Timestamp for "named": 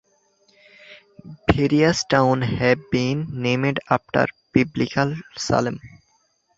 3.39-3.79